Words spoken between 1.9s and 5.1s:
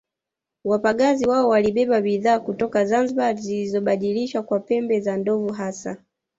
bidhaa kutoka Zanzibar zilizobadilishwa kwa pembe